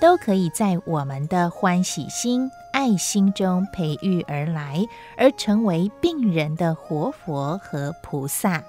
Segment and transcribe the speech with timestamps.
[0.00, 4.84] 都可以在我们的欢喜心、爱心中培育而来，
[5.16, 8.62] 而成为病人的活佛和菩萨。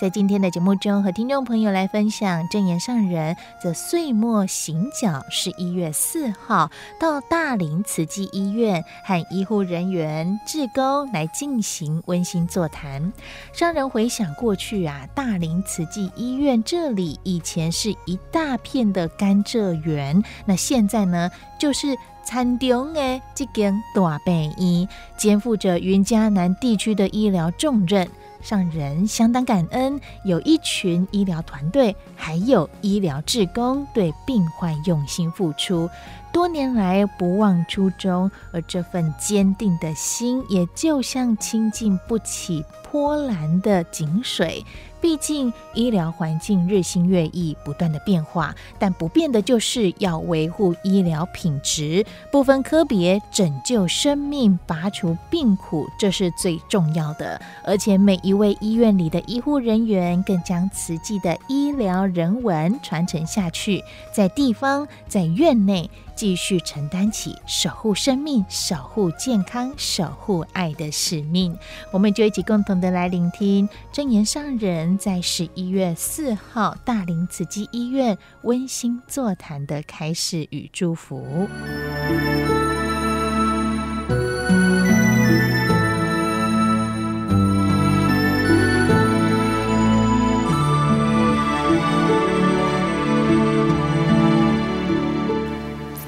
[0.00, 13.12] 在今天的节目中，和听众朋友来分享正言上人则岁末行脚，十一月四号到大林慈济医院和医护人员、志工来进行温馨座谈。
[13.52, 21.88] 上人回想过去啊，大林慈济医院这里以前是一大片的甘蔗园，那现在呢，就是
[22.24, 28.08] 田中的这间大病院，肩负着云嘉南地区的医疗重任。
[28.40, 35.88] 让人相当感恩，有一群医疗团队，还有医疗志工对病患用心付出，
[36.32, 44.64] 多年来不忘初衷，而这份坚定的心，也就像清静不起波澜的井水。
[45.00, 57.40] 毕竟医疗环境日新月异，不断的变化，但不变的就是要维护医疗品质，不分科别，拯救生命，拔除病苦，这是最重要的。
[57.64, 65.90] 而且每一位医院里的医护人员，更将慈济的医疗人文传承下去，在地方，在院内。
[66.18, 71.56] 继续承担起守护生命、守护健康、守护爱的使命，
[71.92, 81.48] 我们就一起共同的来聆听证言上人在十一月四号大林慈济医院温馨座谈的开始与祝福。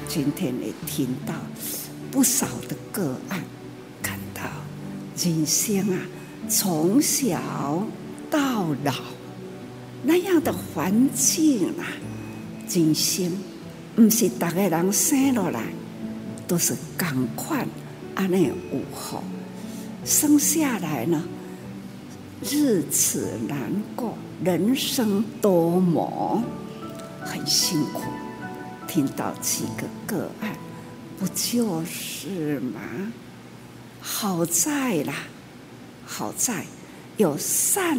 [0.07, 1.33] 今天也听到
[2.11, 3.41] 不少的个案，
[4.03, 4.41] 看到
[5.17, 5.99] 人生啊，
[6.49, 7.39] 从小
[8.31, 8.93] 到老
[10.03, 11.85] 那样的环境啊，
[12.69, 13.31] 人生
[13.95, 15.61] 不是大个人生下来
[16.47, 17.67] 都是赶快
[18.15, 19.21] 安内无后，
[20.05, 21.21] 生下来呢，
[22.41, 26.41] 日子难过，人生多磨，
[27.19, 28.01] 很辛苦。
[28.87, 30.53] 听到几个个案，
[31.17, 32.81] 不就是吗？
[34.01, 35.13] 好在啦，
[36.05, 36.65] 好在
[37.17, 37.97] 有善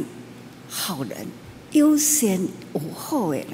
[0.74, 1.26] 好人
[1.72, 3.48] 优先无后的人，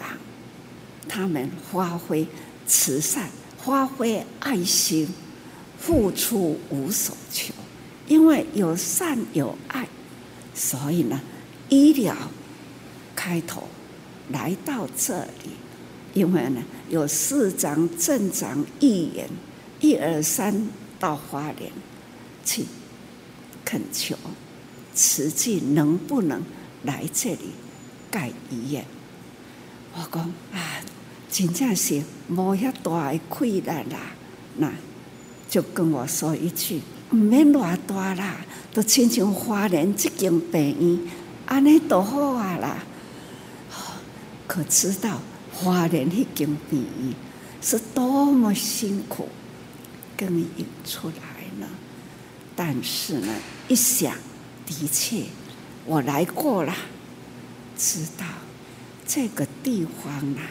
[1.09, 2.25] 他们发挥
[2.65, 5.09] 慈善，发挥爱心，
[5.77, 7.53] 付出无所求。
[8.07, 9.89] 因为有善有爱，
[10.55, 11.21] 所以呢，
[11.69, 12.17] 医疗
[13.17, 13.67] 开头
[14.31, 15.51] 来到这里。
[16.15, 19.29] 因为呢，有市长、镇长、议员，
[19.81, 20.69] 一二三
[21.01, 21.71] 到花莲
[22.45, 22.65] 去
[23.65, 24.17] 恳求
[24.95, 26.43] 慈济能不能
[26.85, 27.53] 来这里
[28.11, 28.85] 盖医院。
[29.95, 30.23] 我讲
[30.53, 30.81] 啊，
[31.31, 33.99] 真正是无遐大的困难啦，
[34.57, 34.73] 那
[35.49, 36.81] 就跟我说一句，
[37.11, 38.37] 唔免偌大啦，
[38.73, 41.13] 都亲像花莲即间病院，
[41.47, 42.85] 安尼都好啊啦。
[44.47, 45.21] 可知道？
[45.53, 47.15] 花莲迄间病院
[47.61, 49.29] 是多么辛苦
[50.17, 51.15] 耕耘出来
[51.59, 51.67] 呢？
[52.55, 53.35] 但是呢，
[53.67, 54.15] 一想，
[54.65, 55.25] 的确
[55.89, 56.77] 我来过了，
[57.75, 58.27] 知道
[59.07, 60.51] 这个地方啊，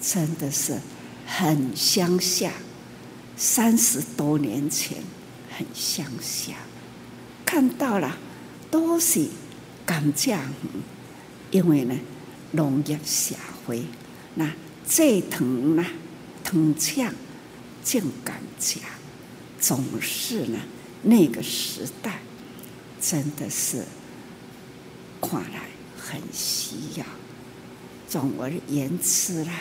[0.00, 0.78] 真的是
[1.26, 2.52] 很乡下。
[3.36, 4.98] 三十多年前
[5.50, 6.52] 很乡下，
[7.44, 8.16] 看到了
[8.70, 9.26] 都是
[9.84, 10.52] 甘蔗园，
[11.50, 11.96] 因为呢，
[12.52, 13.34] 农业社
[13.66, 13.82] 会。
[14.36, 14.52] 那
[14.86, 15.84] 这藤呢，
[16.44, 17.12] 藤枪
[17.82, 18.76] 净甘蔗，
[19.58, 20.58] 总是呢，
[21.02, 22.20] 那个时代
[23.00, 23.84] 真的是
[25.20, 27.04] 看来很需要。
[28.08, 29.52] 总而言之啦，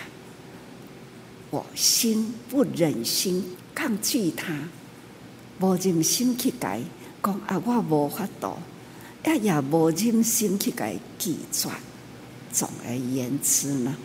[1.51, 4.69] 我心不忍心抗拒他，
[5.59, 6.81] 无忍心去改，
[7.21, 8.57] 讲啊，我无法度，
[9.25, 11.69] 也也无忍心去改拒绝。
[12.51, 13.95] 总而言之呢，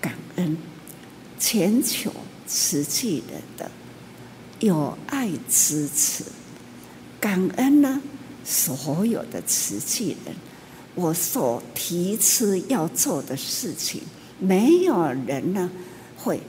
[0.00, 0.58] 感恩
[1.38, 2.12] 全球
[2.46, 3.70] 慈济人的
[4.60, 6.24] 有爱支持，
[7.18, 8.02] 感恩呢
[8.44, 10.34] 所有的慈济人，
[10.98, 14.02] 我所提出要做的事情，
[14.40, 15.70] 没有人呢
[16.16, 16.40] 会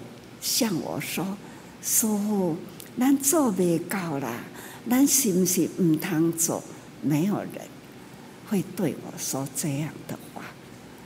[0.41, 1.37] 向我说
[1.83, 2.55] ：“师父，
[2.97, 4.41] 咱做未到啦，
[4.89, 6.63] 咱是不是唔通做？”
[7.03, 7.61] 没有人
[8.49, 10.41] 会对我说这样的话。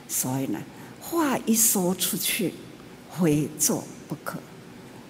[0.08, 0.58] 所以呢，
[0.98, 2.54] 话一说出去，
[3.12, 4.38] 非做不可。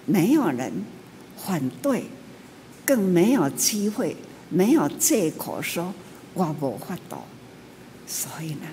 [0.05, 0.83] 没有人
[1.37, 2.03] 反对，
[2.85, 4.17] 更没有机会，
[4.49, 5.93] 没有借口说
[6.33, 7.15] 我无法度。
[8.07, 8.67] 所以呢，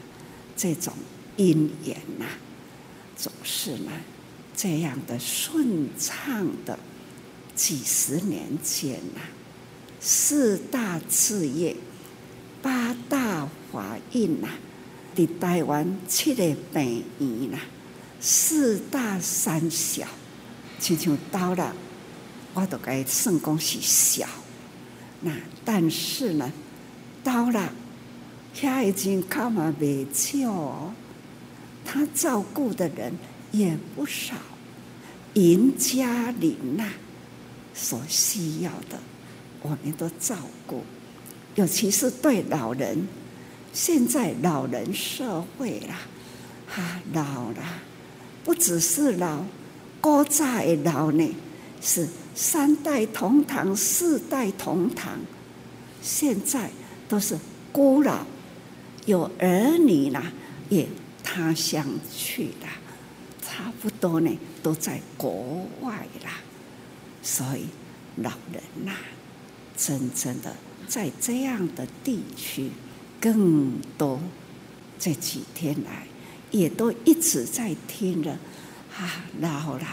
[0.56, 0.92] 这种
[1.36, 2.26] 因缘呐，
[3.16, 3.90] 总是呢
[4.56, 6.78] 这样的顺畅的。
[7.54, 9.20] 几十年间呐，
[10.00, 11.76] 四大志业，
[12.62, 14.48] 八大法印呐。
[15.14, 16.42] 在台湾七个
[16.72, 17.58] 病院呐，
[18.18, 20.06] 四大三小，
[20.80, 21.76] 亲像到了，
[22.54, 24.26] 我都该算讲是小。
[25.20, 25.30] 那
[25.62, 26.50] 但是呢，
[27.22, 27.74] 到了，
[28.60, 30.92] 他已经靠嘛未少，
[31.84, 33.12] 他照顾的人
[33.50, 34.34] 也不少，
[35.34, 36.90] 严家里呐，
[37.74, 38.98] 所需要的，
[39.62, 40.84] 我们都照顾，
[41.54, 43.06] 尤其是对老人。
[43.72, 45.98] 现在老人社会啦，
[46.68, 47.80] 哈、老了，
[48.44, 49.42] 不只是老，
[49.98, 51.34] 古早的老呢，
[51.80, 55.18] 是三代同堂、四代同堂，
[56.02, 56.70] 现在
[57.08, 57.38] 都是
[57.72, 58.26] 孤老，
[59.06, 60.32] 有儿女啦，
[60.68, 60.86] 也
[61.22, 62.68] 他乡去了，
[63.42, 64.30] 差不多呢，
[64.62, 66.40] 都在国外啦，
[67.22, 67.66] 所以
[68.16, 68.92] 老人呐、
[69.76, 70.56] 真正的
[70.86, 72.70] 在这样的地区。
[73.20, 74.20] 更多
[74.98, 76.08] 这几天来，
[76.50, 78.32] 也都一直在听着
[78.96, 79.86] 啊，老了，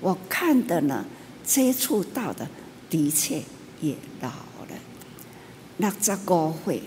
[0.00, 1.04] 我看的呢，
[1.44, 2.48] 接触到的
[2.88, 3.42] 的确
[3.82, 4.78] 也老了。
[5.76, 6.82] 那这个会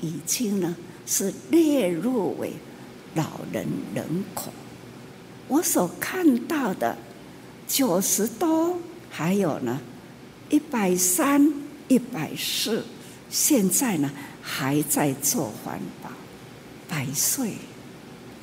[0.00, 0.74] 已经呢
[1.10, 2.52] 是列入为
[3.14, 4.52] 老人人口。
[5.48, 6.96] 我所看到的
[7.66, 8.78] 九十多，
[9.10, 9.80] 还有呢
[10.48, 11.52] 一百三、
[11.88, 12.84] 一百四，
[13.28, 14.08] 现在呢。
[14.42, 16.10] 还在做环保，
[16.88, 17.52] 百岁、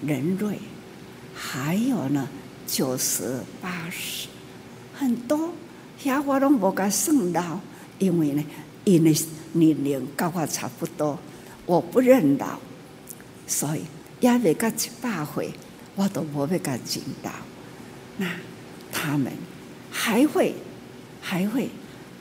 [0.06, 0.60] 人瑞，
[1.36, 2.30] 还有呢，
[2.68, 4.28] 九十八十，
[4.94, 5.52] 很多，
[6.02, 7.60] 遐我拢无甲算到，
[7.98, 8.44] 因为呢，
[8.86, 9.14] 因为
[9.54, 11.18] 年龄跟我差不多，
[11.68, 12.58] 我不认老，
[13.46, 13.84] 所以
[14.20, 15.54] 也未甲一百岁，
[15.96, 17.32] 我都无要甲认老。
[18.18, 18.28] 那
[18.92, 19.32] 他们
[19.92, 20.56] 还会
[21.22, 21.70] 还会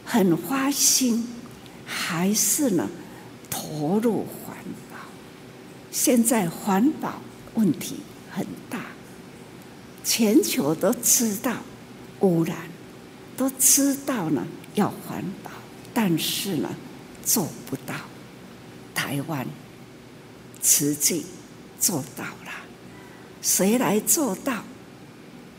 [0.05, 1.27] 很花心，
[1.87, 2.87] 还是呢？
[3.49, 4.57] 投入环
[4.91, 4.99] 保，
[5.91, 7.23] 现在环保
[7.55, 8.01] 问题
[8.31, 8.81] 很大，
[10.05, 11.55] 全球都知道
[12.21, 12.57] 污染，
[13.37, 15.51] 都知道呢要环保，
[15.95, 16.69] 但是呢
[17.25, 17.95] 做不到。
[19.07, 19.47] 台湾
[20.61, 21.25] 慈济
[21.79, 22.51] 做到了，
[23.41, 24.65] 谁来做到？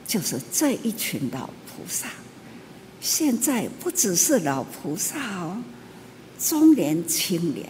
[0.05, 2.09] 就是这一群老菩萨。
[2.99, 5.63] 现在不只是老菩萨哦，
[6.37, 7.69] 中年青年。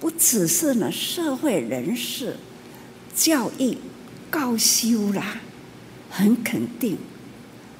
[0.00, 2.36] 不只是呢，社会人士、
[3.14, 3.78] 教育、
[4.28, 5.40] 高修啦，
[6.10, 6.98] 很肯定，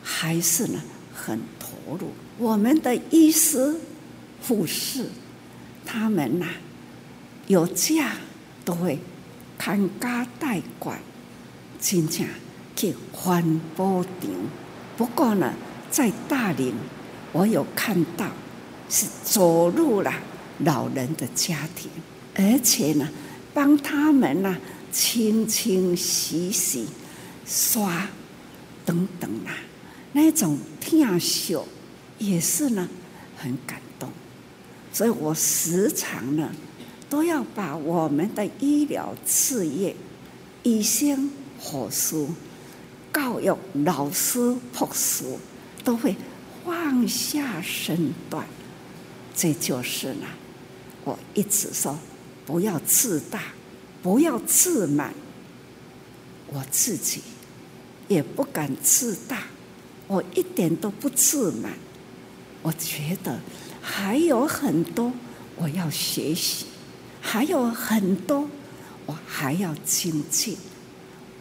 [0.05, 0.81] 还是呢
[1.13, 2.13] 很投入。
[2.39, 3.75] 我们的医师、
[4.47, 5.07] 护士，
[5.85, 6.47] 他们呐、
[7.47, 8.13] 有家
[8.65, 8.99] 都会
[9.57, 10.99] 看家带管，
[11.81, 12.27] 真正
[12.75, 14.11] 去环保场。
[14.97, 15.53] 不过呢，
[15.91, 16.75] 在大林，
[17.33, 18.27] 我有看到
[18.89, 20.13] 是走入了。
[20.61, 21.91] 老人的家庭，
[22.35, 23.07] 而且呢，
[23.53, 24.57] 帮他们呢
[24.91, 26.87] 清清洗洗、
[27.45, 28.09] 刷
[28.87, 29.53] 等等啊，
[30.13, 31.59] 那种疼惜
[32.17, 32.89] 也是呢
[33.37, 34.11] 很感动。
[34.91, 36.51] 所以我时常呢
[37.09, 39.95] 都要把我们的医疗事业、
[40.63, 42.27] 医生、护士、
[43.13, 45.25] 教育老师、博士
[45.85, 46.15] 都会
[46.65, 48.45] 放下身段，
[49.35, 50.27] 这就是呢。
[51.05, 51.97] 我一直说，
[52.45, 53.41] 不要自大，
[54.03, 55.15] 不要自满。
[56.49, 57.23] 我自己
[58.09, 59.45] 也不敢自大，
[60.09, 61.73] 我一点都不自满。
[62.63, 63.39] 我觉得
[63.81, 65.13] 还有很多
[65.57, 66.67] 我要学习，
[67.29, 68.49] 还有很多
[69.05, 70.57] 我还要精进。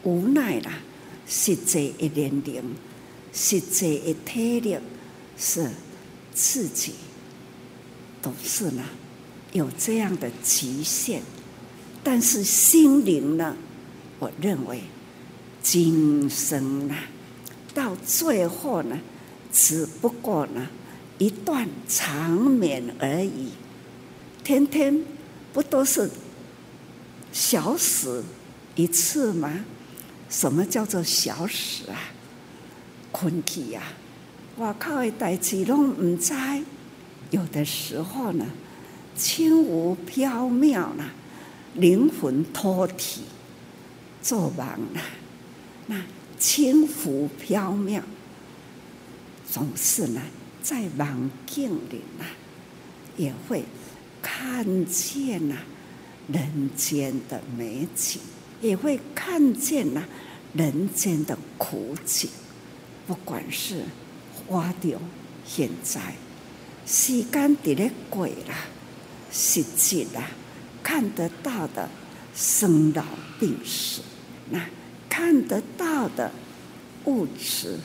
[0.04, 0.72] 无奈啦，
[1.28, 2.76] 实际一年龄
[3.32, 4.76] 实际的体力
[5.38, 5.70] 是
[6.34, 6.94] 自己
[8.20, 8.84] 都是呢，
[9.54, 11.22] 有这样的极限，
[12.04, 13.56] 但是心灵呢，
[14.18, 14.82] 我认为
[15.62, 16.96] 今生呢，
[17.76, 19.00] 到最后呢，
[19.52, 20.68] 只不过呢
[21.20, 23.50] 一段长眠而已，
[24.44, 25.04] 天天
[25.56, 26.10] 不都是
[27.32, 28.22] 小死
[28.76, 29.64] 一次吗？
[30.30, 31.98] 什么叫做小死啊？
[33.14, 33.82] 困去呀，
[34.58, 36.34] 外口的代志拢唔知，
[37.32, 38.46] 有的时候呢，
[39.16, 41.12] 轻无缥缈啦，
[41.76, 43.22] 灵魂脱体
[44.22, 45.02] 做梦啦，
[45.88, 46.02] 那
[46.38, 48.02] 轻浮缥缈，
[49.50, 50.22] 总是呢，
[50.62, 52.26] 在梦境里呢，
[53.16, 53.64] 也会
[54.28, 55.56] 看见呐
[56.28, 58.20] 人间的美景，
[58.60, 60.04] 也会看见呐
[60.54, 62.28] 人间的苦景。
[63.06, 63.84] 不管是
[64.34, 65.00] 花掉
[65.46, 66.16] 现在，
[66.88, 68.66] 时间在咧过啦，
[69.32, 70.24] 实际啦，
[70.82, 71.88] 看得到的
[72.34, 73.06] 生老
[73.40, 74.02] 病死，
[74.50, 74.66] 那
[75.08, 76.32] 看得到的
[77.06, 77.78] 物质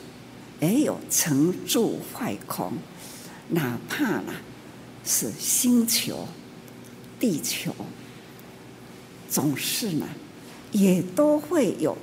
[0.59, 2.73] 也有成住坏空，
[3.49, 4.33] 哪怕呢
[5.03, 6.27] 是星球、
[7.19, 7.73] 地球，
[9.29, 10.07] 总是呢
[10.71, 11.97] 也都会有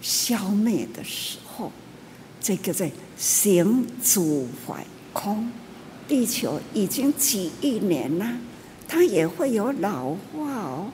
[0.00, 1.70] 消灭的时候。
[2.40, 5.50] 这个在行住坏空，
[6.06, 8.38] 地球已经几亿年了，
[8.86, 10.92] 它也会有老化哦。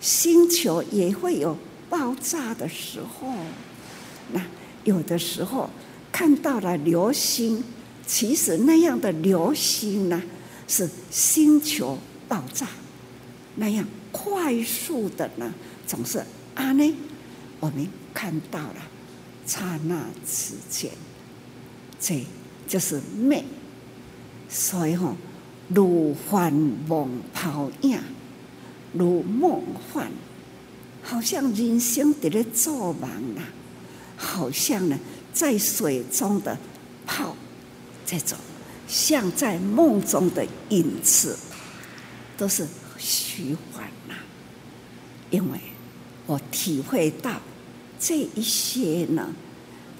[0.00, 1.56] 星球也会有
[1.88, 3.32] 爆炸的时候。
[4.32, 4.40] 那
[4.84, 5.68] 有的时候
[6.12, 7.64] 看到了流星，
[8.06, 10.22] 其实那样的流星呢，
[10.66, 12.66] 是星球爆炸
[13.56, 15.52] 那样快速的呢，
[15.86, 16.94] 总是啊呢，
[17.60, 18.76] 我们看到了。
[19.46, 20.90] 刹那之间，
[22.00, 22.24] 这
[22.66, 23.44] 就是美。
[24.48, 25.14] 所以吼，
[25.68, 28.00] 如幻梦泡影，
[28.94, 30.10] 如梦幻，
[31.02, 33.42] 好像人生在咧做梦啦，
[34.16, 34.98] 好像呢
[35.34, 36.56] 在水中的
[37.06, 37.36] 泡，
[38.06, 38.38] 这种
[38.86, 41.38] 像在梦中的影子，
[42.36, 42.66] 都是
[42.98, 44.14] 虚幻呐。
[45.30, 45.58] 因为
[46.26, 47.40] 我体会到。
[47.96, 49.34] 这一些呢，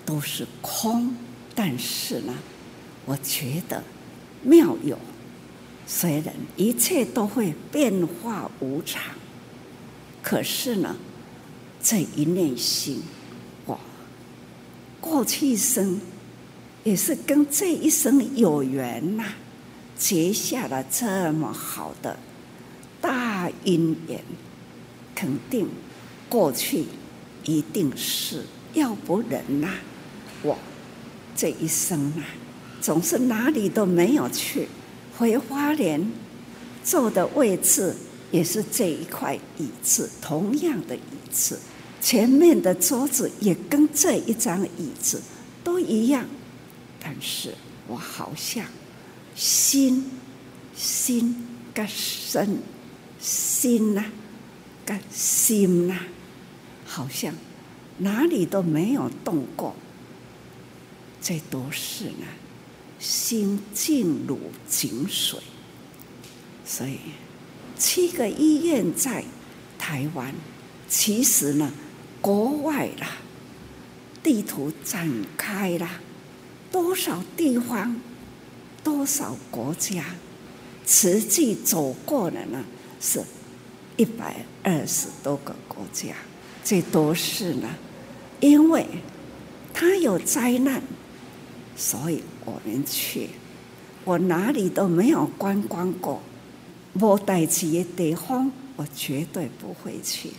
[0.05, 1.17] 都是空，
[1.55, 2.35] 但是呢，
[3.07, 3.83] 我觉得
[4.43, 4.99] 妙有。
[5.87, 9.01] 虽然一切都会变化无常，
[10.23, 10.95] 可是呢，
[11.83, 13.01] 这一念心，
[13.67, 13.79] 哇，
[15.01, 15.99] 过去生
[16.85, 19.25] 也是跟这一生有缘呐、
[19.99, 22.17] 结下了这么好的
[23.01, 24.23] 大因缘，
[25.15, 25.69] 肯定
[26.29, 26.85] 过去。
[27.47, 29.69] 一定是要不然呐，
[30.43, 30.57] 我
[31.37, 32.25] 这一生啊，
[32.81, 34.67] 总是哪里都没有去。
[35.19, 36.11] 回花莲
[36.83, 37.95] 坐的位置
[38.31, 41.01] 也是这一块椅子，同样的椅
[41.31, 41.61] 子，
[42.01, 45.21] 前面的桌子也跟这一张椅子
[45.63, 46.25] 都一样。
[47.07, 47.55] 但是
[47.87, 48.65] 我好像
[49.35, 50.11] 心
[50.75, 52.63] 心跟身
[53.21, 54.11] 心呐、啊，
[54.87, 56.01] 跟心呐、
[56.87, 57.35] 好像
[57.99, 59.77] 哪里都没有动过，
[61.21, 62.27] 这都是呢，
[62.99, 65.39] 心静如井水。
[66.65, 66.99] 所以
[67.79, 69.23] 七个医院在
[69.79, 70.35] 台湾，
[70.89, 71.71] 其实呢，
[72.23, 73.19] 国外啦，
[74.23, 76.01] 地图展开啦，
[76.75, 77.95] 多少地方，
[78.83, 80.05] 多少国家，
[80.85, 82.65] 实际走过的呢，
[83.01, 83.23] 是
[83.97, 86.09] 一百二十多个国家。
[86.65, 87.69] 这都是呢，
[88.41, 88.85] 因为
[89.73, 90.83] 他有灾难，
[91.77, 93.29] 所以我们去。
[94.03, 96.21] 我哪里都没有观光过，
[96.93, 100.31] 没带去的地方，我绝对不会去。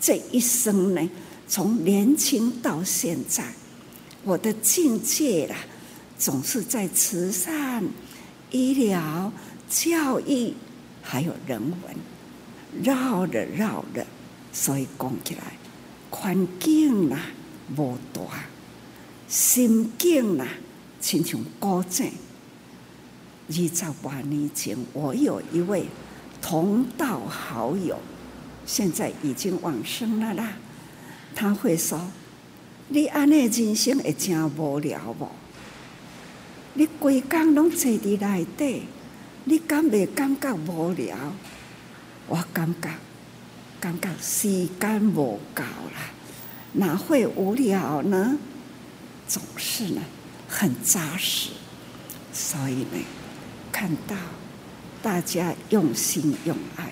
[0.00, 1.10] 这一生呢，
[1.46, 3.44] 从年轻到现在，
[4.24, 5.56] 我的境界啦，
[6.18, 7.84] 总是在慈善、
[8.50, 9.32] 医疗、
[9.68, 10.54] 教育，
[11.02, 14.06] 还有人文，绕着绕着，
[14.52, 15.42] 所以讲起来。
[16.10, 17.18] 环境呐，
[17.76, 18.22] 无大；
[19.28, 20.46] 心境呐，
[21.00, 22.10] 亲像古井。
[23.48, 25.86] 二十八年前，我有一位
[26.40, 27.98] 同道好友，
[28.64, 30.54] 现在已经往生了啦。
[31.34, 32.00] 他会说
[32.88, 35.28] ：“你安尼人生会真无聊无？
[36.76, 38.82] 你规工拢坐伫内底，
[39.44, 41.16] 你敢袂感觉无聊？
[42.28, 42.88] 我感觉。”
[43.78, 46.00] 感觉时间无够了，
[46.72, 48.38] 哪会无聊呢？
[49.28, 50.00] 总是呢，
[50.48, 51.50] 很扎实。
[52.32, 53.04] 所以呢，
[53.70, 54.16] 看到
[55.02, 56.90] 大家用心用爱，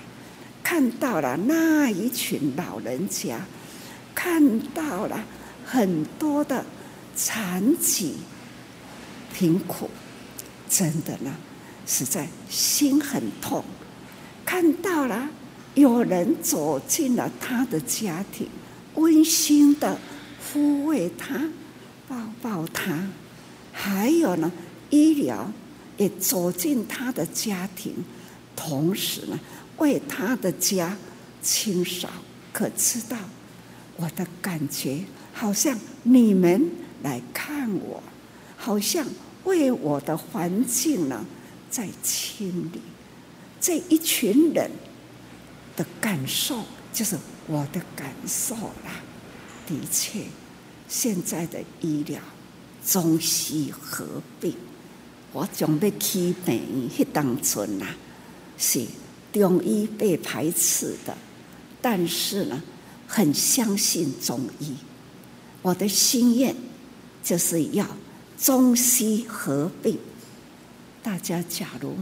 [0.62, 3.40] 看到了那一群老人家，
[4.14, 5.24] 看到了
[5.64, 6.66] 很多的
[7.16, 8.18] 残疾、
[9.34, 9.90] 贫苦，
[10.70, 11.34] 真的呢，
[11.84, 13.62] 实在心很痛。
[14.46, 15.28] 看到了
[15.74, 18.48] 有人走进了他的家庭，
[18.94, 19.98] 温馨的
[20.40, 21.50] 抚慰他、
[22.08, 23.08] 抱抱他，
[23.72, 24.50] 还有呢。
[24.90, 25.50] 医疗
[25.96, 27.92] 也走进他的家庭，
[28.54, 29.40] 同时呢，
[29.78, 30.96] 为他的家
[31.42, 32.08] 清扫。
[32.52, 33.16] 可知道
[33.96, 36.70] 我的感觉，好像你们
[37.02, 38.00] 来看我，
[38.56, 39.04] 好像
[39.44, 41.24] 为我的环境呢
[41.70, 42.80] 在清理。
[43.60, 44.70] 这一群人
[45.76, 49.00] 的感受，就是我的感受啦。
[49.66, 50.20] 的确，
[50.88, 52.20] 现在的医疗
[52.84, 54.54] 中西合并。
[55.32, 57.86] 我准备去病院，迄当阵呐，
[58.56, 58.84] 是
[59.32, 61.16] 中医被排斥的，
[61.82, 62.62] 但是呢，
[63.08, 64.74] 很相信中医。
[65.62, 66.54] 我的心愿
[67.22, 67.84] 就是要
[68.44, 69.98] 中西合并。
[71.02, 71.96] 大家假如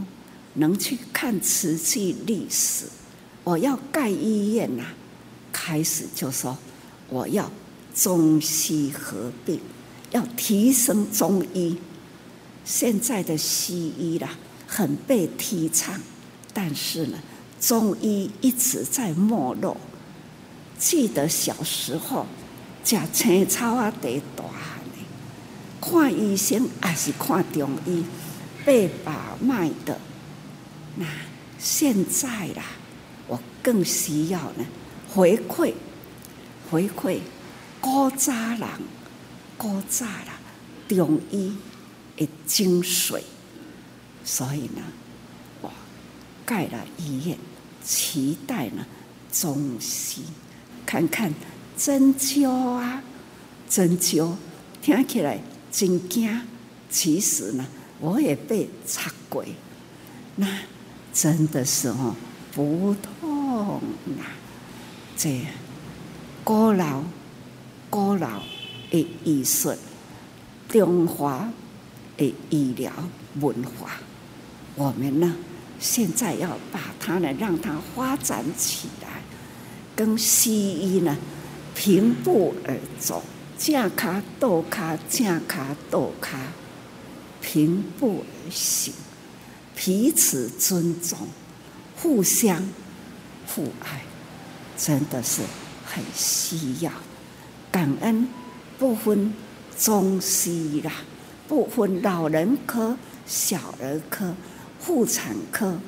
[0.55, 2.85] 能去看瓷器历史，
[3.45, 4.83] 我要盖医院呐，
[5.53, 6.57] 开始就说
[7.07, 7.49] 我要
[7.95, 9.57] 中西合并，
[10.11, 11.77] 要提升中医。
[12.65, 15.97] 现在的西医啦，很被提倡，
[16.53, 17.17] 但是呢，
[17.61, 19.77] 中医一直在没落。
[20.77, 22.25] 记得小时候
[22.83, 24.52] 吃青草啊，得大汉的，
[25.83, 28.05] 看医生还是看中医，
[28.63, 29.99] 被把脉的。
[30.95, 31.05] 那
[31.59, 32.63] 现在啦，
[33.27, 34.65] 我更需要呢
[35.09, 35.73] 回馈，
[36.71, 37.19] 回馈
[37.81, 38.67] 古早人，
[39.57, 41.53] 古早人中医。
[42.15, 43.23] 的精髓，
[44.23, 44.83] 所以呢，
[45.61, 45.73] 我
[46.45, 47.35] 盖了医院，
[47.83, 48.85] 期待呢
[49.31, 50.21] 中西
[50.85, 51.33] 看看
[51.75, 53.01] 针灸啊，
[53.67, 54.35] 针灸
[54.79, 55.39] 听起来
[55.73, 56.39] 真惊，
[56.89, 57.65] 其实呢，
[57.99, 59.43] 我也被插过，
[60.35, 60.47] 那
[61.11, 62.15] 真的是哦
[62.53, 63.81] 不痛
[64.19, 64.31] 啊，
[65.17, 65.41] 这
[66.45, 67.03] 古老
[67.89, 68.43] 古老
[68.89, 69.73] 的艺术，
[70.69, 71.51] 中华。
[72.15, 72.93] 的医疗
[73.41, 73.93] 文化，
[74.75, 75.35] 我们呢
[75.79, 79.23] 现在要把它呢让它发展起来，
[79.95, 81.17] 跟西医呢
[81.73, 83.23] 平步而走，
[83.63, 86.37] 正卡倒卡，正卡倒卡，
[87.41, 88.93] 平步而行，
[89.73, 91.17] 彼此尊重，
[91.95, 92.61] 互相
[93.47, 94.01] 互爱，
[94.77, 95.43] 真的是
[95.85, 96.91] 很需要
[97.71, 98.27] 感恩，
[98.77, 99.33] 不分
[99.79, 100.91] 中西啦。
[101.47, 104.35] 不分老人科、小儿科、
[104.77, 105.79] 妇产科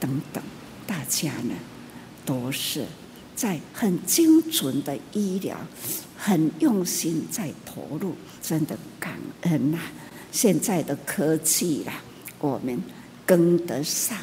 [0.00, 0.42] 等等，
[0.88, 1.54] 大家呢
[2.26, 2.84] 都是
[3.34, 5.56] 在很精准的医疗，
[6.16, 9.78] 很用心在投入，真的感恩呐、
[10.30, 11.94] 现在的科技啦，
[12.38, 12.82] 我们
[13.26, 14.16] 跟得上，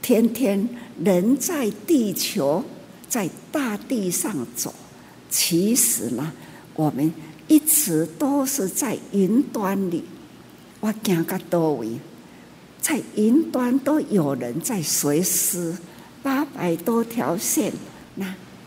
[0.00, 0.68] 天天
[1.02, 2.64] 人在地球，
[3.08, 4.74] 在大地上走，
[5.30, 6.32] 其实呢，
[6.74, 7.12] 我们
[7.48, 10.04] 一直都是在云端里。
[10.80, 11.98] 我讲个多位，
[12.80, 15.74] 在云端都有人在随时
[16.22, 17.72] 八百多条线。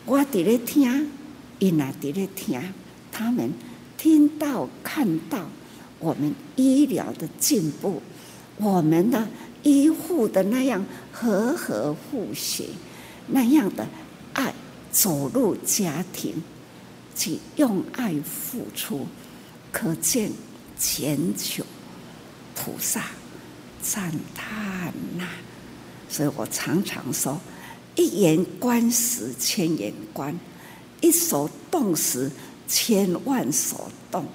[0.08, 1.12] 我伫咧听，
[1.60, 2.62] 伊也伫咧听，
[3.12, 3.54] 他们
[3.98, 5.50] 听到看到
[6.00, 8.02] 我们医疗的进步，
[8.56, 9.28] 我们的
[9.64, 12.70] 医护的那样和和互协，
[13.28, 13.86] 那样的
[14.32, 14.54] 爱
[14.94, 16.42] 走入家庭，
[17.14, 19.08] 去用爱付出，
[19.74, 20.32] 可见
[20.80, 21.66] 全球。
[22.56, 23.04] 菩萨
[23.82, 25.28] 赞叹呐，
[26.08, 27.42] 所以我常常说：
[27.98, 30.34] 一言观时，千言观；
[31.02, 32.32] 一手动时，
[32.66, 34.26] 千万手动。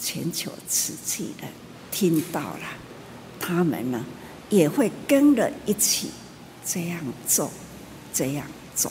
[0.00, 1.50] 全球瓷器人
[1.90, 2.66] 听到了，
[3.38, 4.06] 他们呢
[4.48, 6.08] 也会跟着一起
[6.64, 7.50] 这样做，
[8.14, 8.90] 这样做。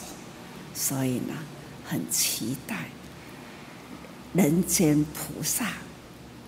[0.72, 1.34] 所以呢，
[1.84, 2.90] 很期待
[4.34, 5.72] 人间菩萨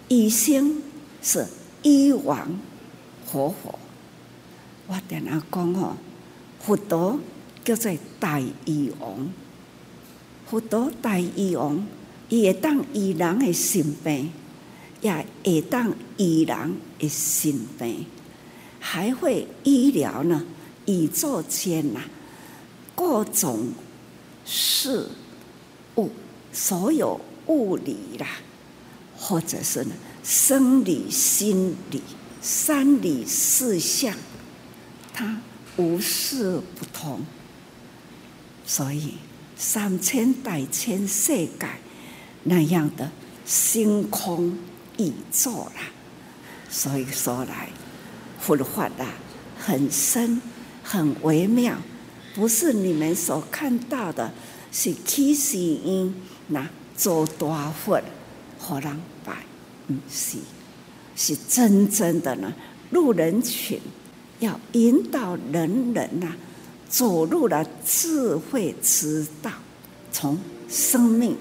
[0.07, 0.81] 一心
[1.21, 1.45] 是。
[1.83, 2.61] 一王
[3.27, 3.79] 活佛，
[4.87, 5.97] 我跟他讲哦，
[6.61, 7.19] 佛陀
[7.65, 9.33] 叫做大医王，
[10.47, 11.87] 佛陀大医王，
[12.29, 14.31] 伊会当医人的心病，
[15.01, 18.07] 也会当医人的心病，
[18.79, 20.45] 还会医疗呢，
[20.87, 22.01] 宇宙间呐，
[22.95, 23.73] 各种
[24.45, 25.09] 事
[25.97, 26.11] 物，
[26.53, 28.27] 所有物理啦，
[29.17, 29.93] 或者是呢。
[30.23, 32.03] 生理、心理
[32.43, 34.15] 三理四相，
[35.15, 35.41] 它
[35.77, 37.21] 无事不通。
[38.67, 39.15] 所以
[39.57, 41.51] 三千百千世界
[42.45, 43.11] 那样的
[43.45, 44.57] 星空
[44.99, 45.83] 宇宙啦，
[46.69, 47.69] 所以说来
[48.39, 49.07] 佛法啊，
[49.59, 50.41] 很深
[50.85, 51.77] 很微妙，
[52.35, 54.33] 不是你们所看到的，
[54.71, 56.15] 是起始因
[56.49, 58.01] 那做大佛，
[58.59, 59.35] 何人拜？
[59.89, 60.39] 不是，
[61.17, 62.53] 是真正的呢，
[62.91, 63.81] 入人群，
[64.41, 66.37] 要引导人人呐、啊，
[66.89, 69.51] 走入了智慧之道，
[70.11, 71.37] 从生命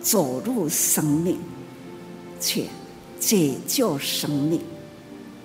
[0.00, 1.38] 走入生命，
[2.40, 2.66] 去
[3.18, 4.60] 解救生命，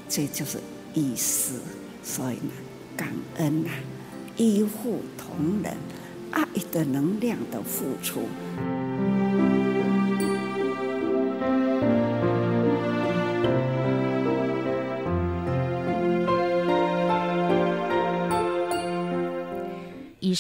[0.08, 0.60] 这就是
[0.94, 1.60] 意思。
[2.04, 2.52] 所以呢，
[2.96, 3.76] 感恩呐、啊，
[4.38, 5.76] 医护同仁，
[6.32, 8.22] 爱的能量的付出。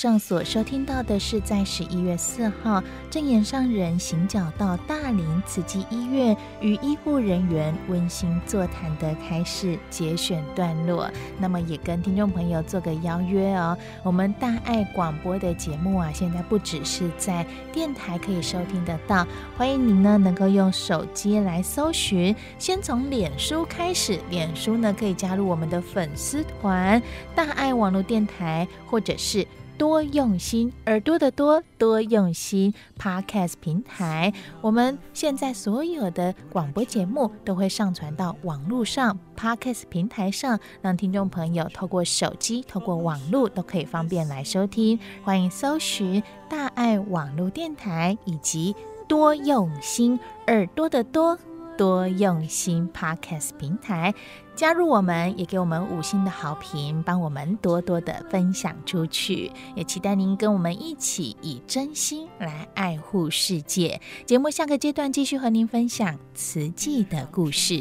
[0.05, 11.09] 上所收听到的是在十一月四号证严上人行脚到大林慈济医院与医护人员温馨座谈的开始节选段落。
[11.39, 19.25] 那么也跟听众朋友做个邀约哦，我们大爱广播的节目啊，现在不只是在电台可以收听得到，
[19.57, 27.01] 欢迎您呢能够用手机来搜寻，先从脸书开始，脸书呢可以加入我们的粉丝团
[27.33, 29.43] 大爱网络电台，或者是。
[29.77, 32.73] 多用心，耳朵的多，多用心。
[32.97, 44.97] Podcast 平台，我们现在所有的广播节目都会上传到网络上，Podcast 平台上，让听众朋友透过手机、透过网络都可以方便来收听。
[45.23, 48.73] 欢迎搜寻大爱网络电台以及
[49.07, 51.37] 多用心，耳朵的多。
[51.77, 54.13] 多用心 Podcast 平台，
[54.55, 59.51] 加入我们，也给我们五星的好评，帮我们多多的分享出去。
[59.75, 63.99] 也期待您跟我们一起以真心来爱护世界。
[64.25, 67.75] 节目下个阶段继续和您分享慈济的故事。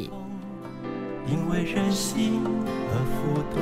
[1.27, 2.41] 因为人心
[2.91, 3.61] 而浮动，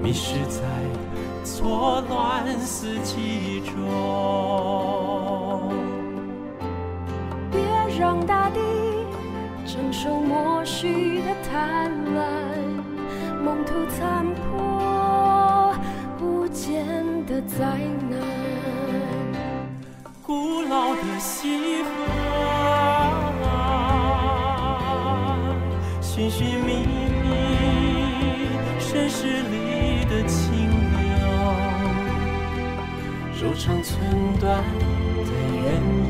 [0.00, 0.62] 迷失在
[1.44, 3.74] 错乱四季中。
[7.50, 7.60] 别
[7.98, 8.60] 让大地
[9.72, 12.18] 承受默许的贪婪，
[13.40, 15.72] 梦途残破
[16.18, 16.84] 不见
[17.24, 17.78] 的灾
[18.10, 18.18] 难。
[20.26, 21.88] 古老的西河，
[26.02, 26.82] 寻寻觅
[27.22, 27.30] 觅，
[28.80, 31.00] 深室里的清流，
[33.40, 33.96] 柔肠寸
[34.40, 35.30] 断的
[35.62, 35.64] 缘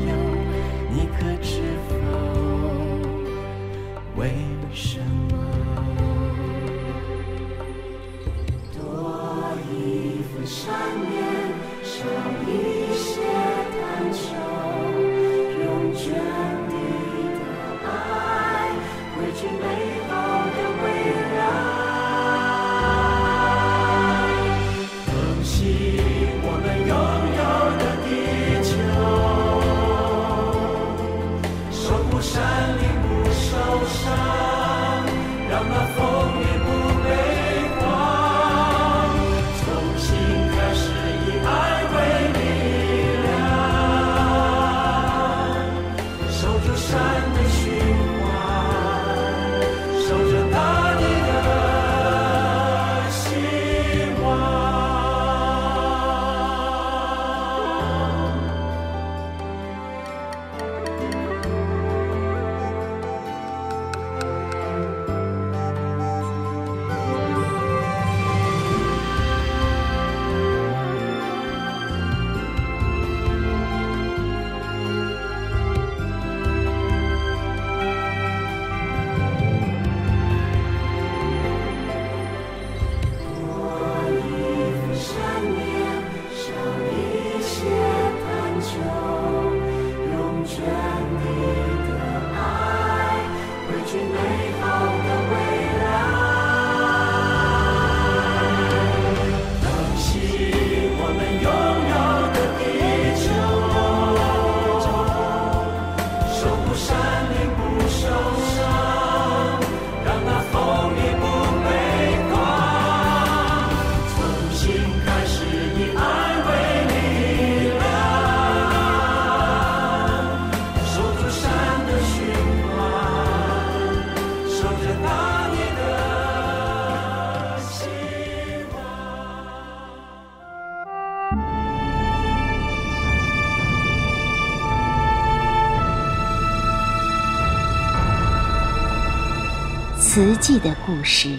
[140.51, 141.29] 慈济的故事，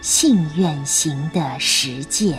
[0.00, 2.38] 信愿行的实践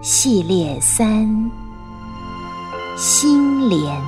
[0.00, 1.50] 系列三：
[2.96, 4.02] 心莲。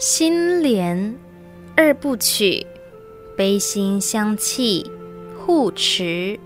[0.00, 1.14] 心莲
[1.76, 2.66] 二部曲，
[3.40, 4.84] 悲心相契
[5.38, 6.38] 护持。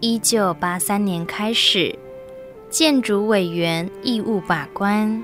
[0.00, 1.94] 一九八三年开始，
[2.70, 5.22] 建筑委员义务把关。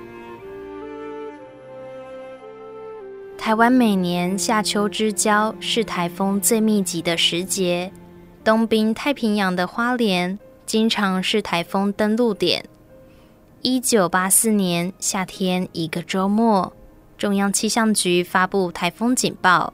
[3.39, 7.91] 台湾每年夏秋之交是台风最密集的时节，
[8.45, 12.63] 东滨太平洋的花莲经常是台风登陆点。
[13.63, 16.71] 一九八四年夏天一个周末。
[17.17, 19.73] 中央气象局发布台风警报，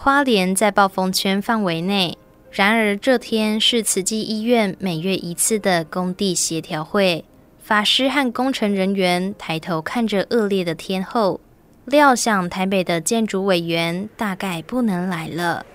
[0.00, 2.16] 花莲在暴风圈范围内。
[2.52, 7.24] 然而这天是慈济医院每月一次的工地协调会，
[7.60, 11.40] 法师和工程人员抬头看着恶劣的天后，
[11.84, 15.66] 料想台北的建筑委员大概不能来了。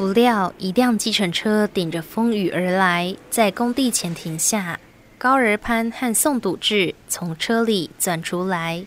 [0.00, 4.80] 不料，一辆计程车顶着风雨而来，在工地前停下。
[5.18, 8.86] 高而潘和宋笃志从车里钻出来。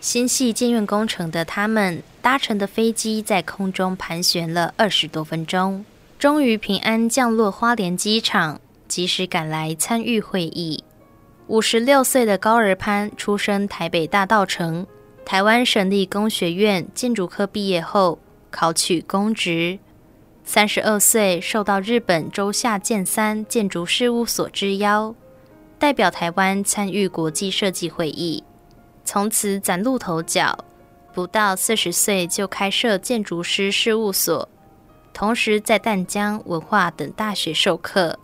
[0.00, 5.84] 心系建院工程的他们，搭乘的飞机在空中盘旋了二十多分钟，
[6.18, 10.82] 终于平安降落花莲机场，及时赶来参与会议。
[11.46, 14.84] 五十六岁的高而潘出生台北大道城，
[15.24, 18.18] 台湾省立工学院建筑科毕业后，
[18.50, 19.78] 考取公职。
[20.46, 25.14] 三十二岁，受到日本州下建三建筑事务所之邀，
[25.78, 28.44] 代表台湾参与国际设计会议，
[29.04, 30.56] 从此崭露头角。
[31.14, 34.48] 不到四十岁就开设建筑师事务所，
[35.12, 38.18] 同时在淡江文化等大学授课。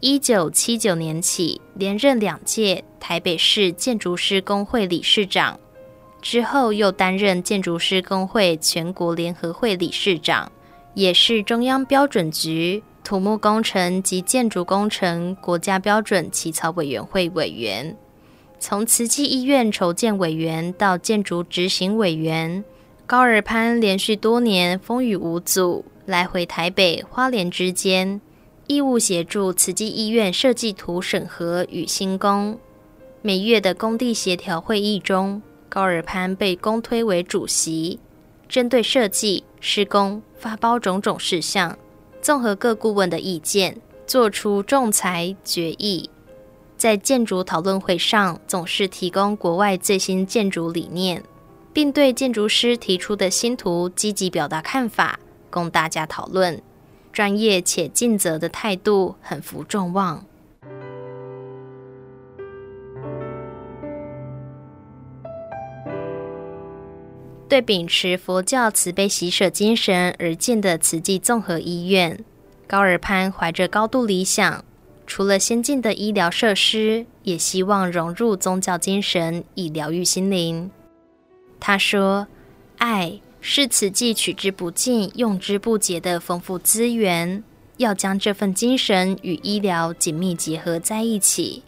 [0.00, 5.58] 一九七九年起，连任两届台北市建筑师工会理事长，
[6.20, 10.52] 之后又担任建筑师工会全国联合会理事长。
[10.96, 17.94] 也是中央标准局土木工程及建筑工程国家标准起草委员会委员，
[18.58, 22.64] 从慈济医院筹建委员到建筑执行委员，
[23.04, 28.18] 高尔潘连续多年风雨无阻，来回台北、花莲之间，
[28.66, 32.58] 义务协助慈济医院设计图审核与新工。
[33.20, 38.00] 每月的工地协调会议中，高尔潘被公推为主席。
[38.48, 41.78] 针对设计、施工、发包种种事项，
[42.22, 46.08] 综合各顾问的意见，做出仲裁决议。
[46.76, 51.22] 在建筑讨论会上，总是提供国外最新建筑理念，
[51.72, 55.18] 并对建筑师提出的新图积极表达看法，
[55.50, 56.62] 供大家讨论。
[57.12, 60.24] 专业且尽责的态度，很服众望。
[67.48, 72.24] 对秉持佛教慈悲喜舍精神而建的慈济综合医院，
[72.66, 74.64] 高尔潘怀着高度理想，
[75.06, 80.68] 除了先进的医疗设施，也希望融入宗教精神以疗愈心灵。
[81.60, 82.26] 他说
[82.78, 87.44] ：“爱是慈济取之不尽、用之不竭的丰富资源，
[87.76, 91.62] 要将这份精神与医疗紧密结合在一起，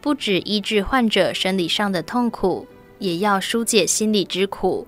[0.00, 2.68] 不只医治患者生理上的痛苦，
[3.00, 4.86] 也要疏解心理之苦。”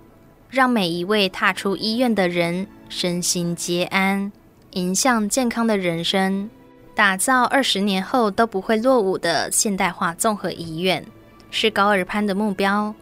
[0.48, 4.30] 让每一位踏出医院的人身心皆安，
[4.72, 6.48] 迎向健康的人生，
[6.94, 11.04] 打造二十年后都不会落伍的现代化综合医院，
[11.50, 12.94] 是高尔潘的目标。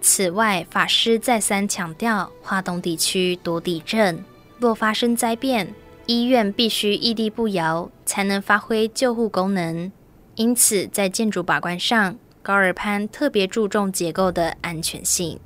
[0.00, 4.24] 此外，法师再三强调，花东地区多地震，
[4.58, 5.72] 若发生灾变，
[6.06, 9.90] 医院必须屹立不摇，才能发挥救护功能。
[10.34, 15.38] 因此，在建筑把关上，高尔潘特别注重结构的安全性。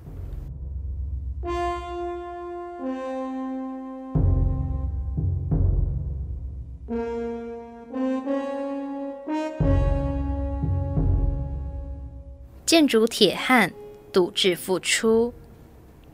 [12.66, 13.72] 建筑铁汉
[14.12, 15.32] 笃志付出。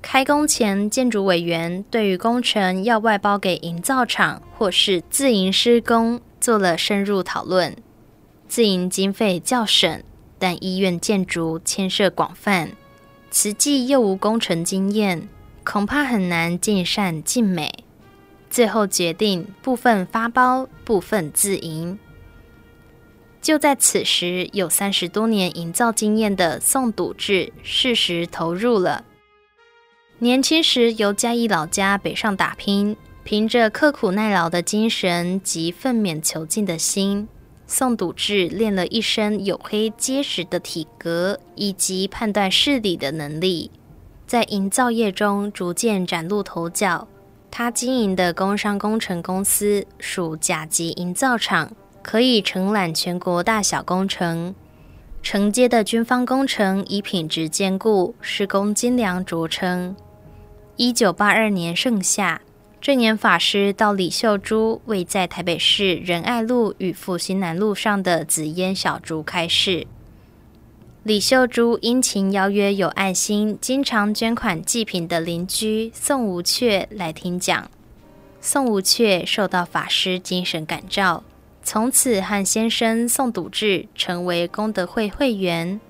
[0.02, 7.74] 开工前，建筑委员对于工程要外包给营造厂或是自营施工做了深入讨论。
[8.48, 10.02] 自营经费较省，
[10.38, 12.72] 但医院建筑牵涉广泛，
[13.30, 15.26] 慈济又无工程经验，
[15.64, 17.72] 恐怕很难尽善尽美。
[18.50, 21.98] 最后决定部分发包，部分自营。
[23.42, 29.04] 就在此时，有三十多年营造经验的宋笃志适时投入了。
[30.20, 37.26] 年轻时由嘉义老家北上打拼，凭着刻苦耐劳的精神及奋勉求进的心，
[37.66, 43.72] 宋笃志练了一身黝黑结实的体格以及判断事理的能力，
[44.24, 47.08] 在营造业中逐渐崭露头角。
[47.50, 51.72] 他经营的工商工程公司属甲级营造厂。
[52.02, 54.54] 可以承揽全国大小工程，
[55.22, 59.94] 承接的军方工程以品质坚固、施工精良著称。
[60.76, 62.42] 一九八二年盛夏，
[62.80, 69.86] 证严法师到李秀珠位在台北市仁爱路与复兴南路上的紫烟小筑开示。
[71.04, 77.70] 李秀珠殷勤邀约有爱心、经常捐款济贫的邻居宋无阙来听讲。
[78.40, 81.22] 宋无阙受到法师精神感召。
[81.62, 85.80] 从此和先生宋笃志成为功德会会员。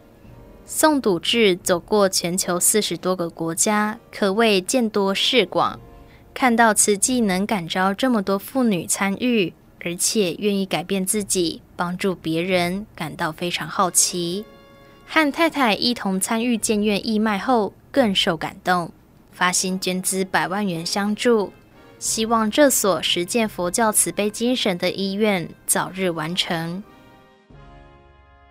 [0.65, 5.81] 宋笃志走过全球四十多个国家，可谓见多识广。
[6.35, 9.53] 看到慈济能感召这么多妇女参与，
[9.85, 14.45] 而且愿意改变自己，帮助别人，感到非常好奇。
[15.07, 18.93] 和太太一同参与建院义卖后，更受感动，
[19.31, 21.53] 发心捐资百万元相助。
[22.03, 26.83] 希望这所实践佛教慈悲精神的医院早日完成。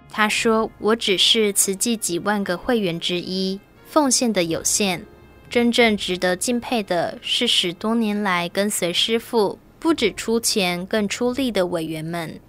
[0.09, 5.05] 他说：“我只是慈济几万个会员之一，奉献的有限。
[5.49, 12.39] 真正值得敬佩的是十多年来跟随师父，不只出钱，更出力的委员们。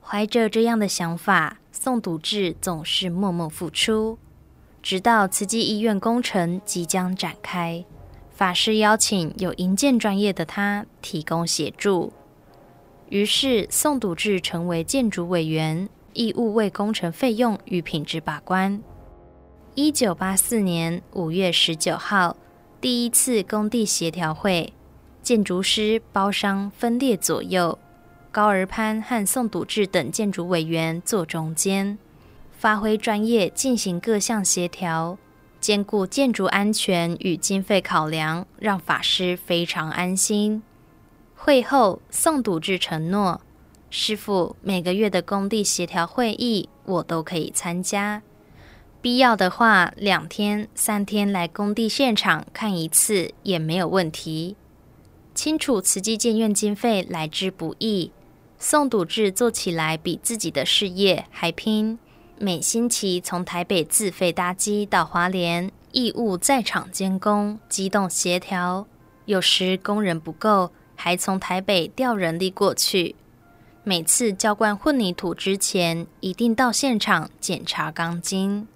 [0.00, 4.16] 怀着这样的想法，宋笃志总是默默付出，
[4.80, 7.84] 直到慈济医院工程即将展开。”
[8.34, 12.12] 法师邀请有营建专业的他提供协助，
[13.10, 18.82] 于是宋笃志成为建筑委员，义务为工程费用与品质把关。
[19.74, 22.36] 一九八四年五月十九号，
[22.80, 24.72] 第一次工地协调会，
[25.22, 27.78] 建筑师、包商分列左右，
[28.30, 31.98] 高尔潘和宋笃志等建筑委员坐中间，
[32.50, 35.18] 发挥专业进行各项协调。
[35.62, 40.60] 兼顾建筑安全与经费考量，让法师非常安心。
[41.36, 43.40] 会后，宋笃志承诺
[43.88, 48.22] ：“师傅每个月的工地协调会议，我都可以参加。
[49.00, 54.56] 必要的话，两天、三天来工地现场看一次也没有问题。”
[55.32, 58.10] 清楚慈济建院经费来之不易，
[58.58, 62.00] 宋笃志做起来比自己的事业还拼。
[62.44, 68.84] 每星期从台北自费搭机到华联，义务在场监工、机动协调。
[69.26, 73.14] 有时工人不够，还从台北调人力过去。
[73.84, 78.66] 每次浇灌混凝土之前，一定到现场检查钢筋。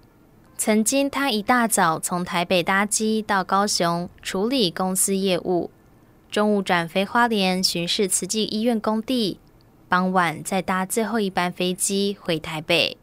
[0.57, 5.69] 曾经，他一大早从台北搭机到高雄处理公司业务，
[6.31, 9.41] 中午转飞花莲巡视慈济医院工地，
[9.89, 12.95] 傍晚再搭最后一班飞机回台北。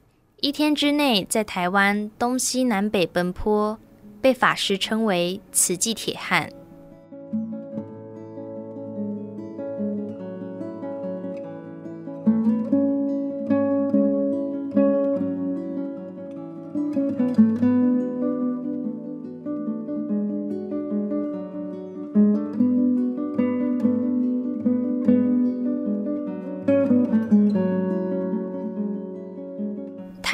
[0.45, 3.79] 一天之内，在台湾东西南北奔波，
[4.21, 6.51] 被法师称为“慈济铁汉”。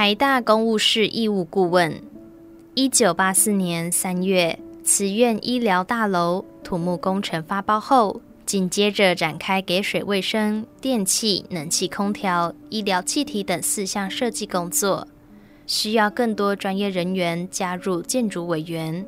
[0.00, 2.00] 台大公务室义务顾问，
[2.72, 15.06] 一九八四年三月，慈院医疗大楼土木工程发包后，紧接着展开给水卫生、电气、冷气、空调、医疗气体等四项设计工作，
[15.66, 19.04] 需要更多专业人员加入建筑委员。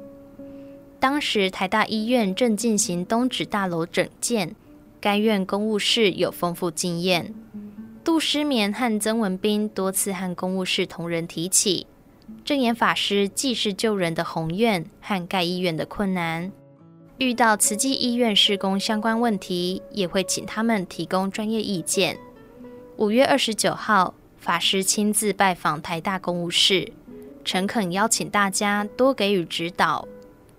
[1.01, 4.55] 当时台大医院正进行东址大楼整建，
[5.01, 7.33] 该院公务室有丰富经验。
[8.05, 11.87] 杜诗眠和曾文彬多次和公务室同仁提起，
[12.45, 16.51] 证严法师既是救人的宏愿和盖医院的困难，
[17.19, 22.19] 遇到慈济医院施工相关问题，也会请他们提供专业意见。
[22.97, 26.93] 五月二十九号，法师亲自拜访台大公务室，
[27.45, 30.09] 诚恳邀请大家多给予指导。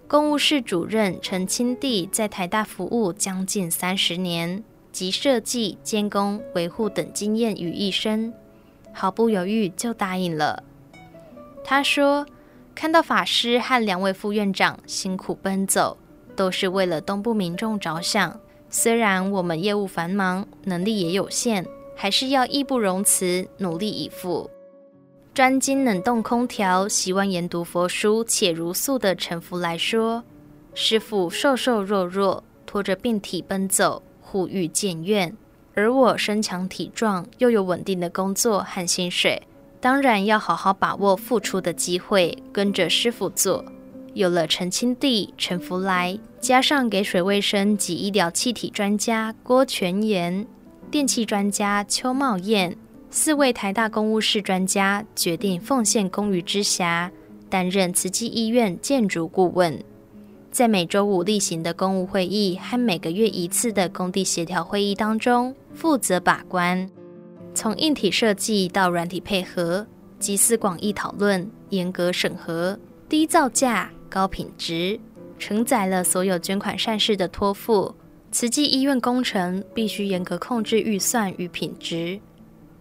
[0.07, 4.63] 公务室主任陈清娣在台大服务将近三十年。
[4.93, 8.31] 集设计、监工、维护等经验于一身，
[8.93, 10.63] 毫不犹豫就答应了。
[11.63, 12.25] 他说
[12.75, 15.97] ：“看到法师和两位副院长辛苦奔走，
[16.35, 18.39] 都是为了东部民众着想。
[18.69, 21.65] 虽然我们业务繁忙，能力也有限，
[21.95, 24.49] 还是要义不容辞，努力以赴。
[25.33, 30.23] 专精冷冻空调，习惯研读佛书且如素的陈福来说
[30.75, 34.03] ：“师傅瘦瘦弱弱，拖着病体奔走，
[34.33, 35.31] 护育建院；
[35.75, 39.39] 而我身强体壮，又有稳定的工作和薪水，
[39.79, 43.63] 当然要好好把握付出的机会，跟着师傅做。
[44.15, 50.47] 有了陈清帝、陈福来，加上给水卫生及医疗气体专家郭全言。”
[50.89, 52.75] 电气专家邱茂燕，
[53.11, 57.11] 四位台大公务室专家决定奉献公余之暇，
[57.49, 59.83] 担任慈济医院建筑顾问，
[60.53, 66.87] 在每周五例行的公务会议和每个月一次的工地协调会议当中，负责把关，
[67.55, 69.87] 从硬体设计到软体配合，
[70.19, 72.77] 集思广益讨论，严格审核，
[73.09, 74.99] 低造价、高品质，
[75.39, 77.95] 承载了所有捐款善事的托付。
[78.31, 82.19] 慈济医院工程必须严格控制预算与品质，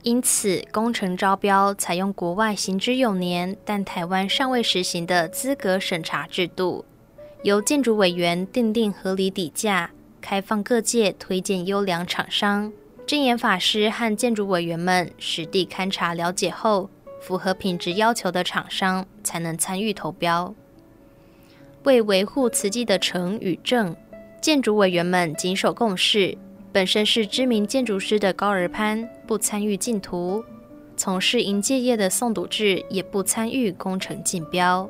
[0.03, 6.85] 因此工程招标采用国外行之有年但台湾尚未实行的资格审查制度，
[7.43, 9.91] 由建筑委员订定合理底价，
[10.21, 12.73] 开放各界推荐优良厂商，
[13.05, 16.89] 证严法师和建筑委员们实地勘察了解后，
[17.21, 20.55] 符合品质要求的厂商才能参与投标。
[21.83, 23.97] 为维护瓷器的诚与正。
[24.41, 26.37] 建筑委员们谨守共识，
[26.73, 30.45] 本身是知名建筑师的高尔潘不参与竞图，
[30.97, 34.89] 从事营建业的宋笃志也不参与工程竞标。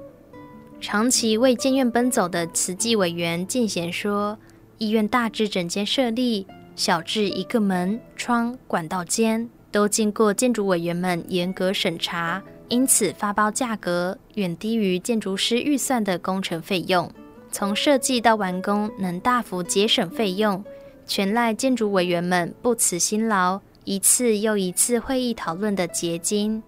[0.82, 4.36] 长期为建院奔走的慈济委员进贤说
[4.78, 17.08] ：“医院大至整间设立，小至一个门窗、管道间，都经过建筑委员们严格审查，因此发包价格远低于建筑师预算的工程费用。”
[17.52, 20.64] 从设计到完工，能大幅节省费用，
[21.06, 26.60] 全赖建筑委员们不辞辛劳，一次又一次会议讨论的结晶。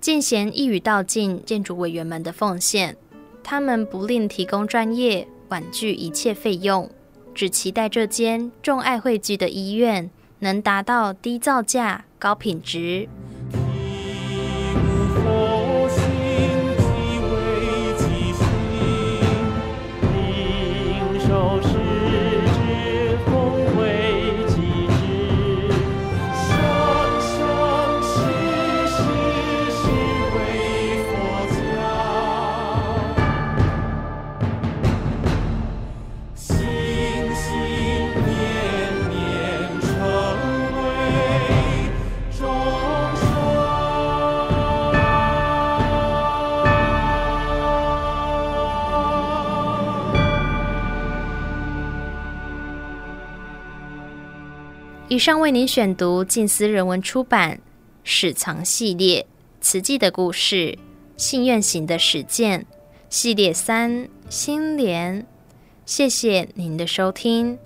[0.00, 2.96] 进贤一语道尽建筑委员们的奉献，
[3.50, 6.88] 他们不吝提供专业，婉拒一切费用，
[7.34, 13.08] 只期待这间众爱汇聚的医院能达到低造价、高品质。
[55.20, 57.56] 上为您选读近思人文出版
[58.02, 59.26] 《史藏系列：
[59.60, 60.78] 慈济的故事、
[61.18, 62.60] 信愿行的实践》
[63.10, 65.26] 系列三心莲。
[65.84, 67.58] 谢谢您的收听。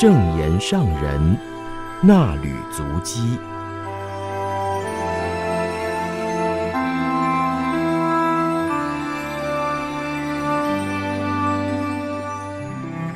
[0.00, 1.36] 正言上人
[2.02, 3.20] 那履足迹，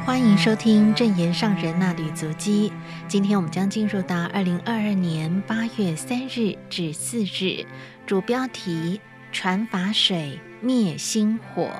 [0.05, 2.71] 欢迎收听正言上人那履足迹。
[3.09, 7.65] 今天我们将进入到二零二二年八月三日至四日，
[8.07, 9.01] 主标题：
[9.33, 11.71] 传法水灭心火。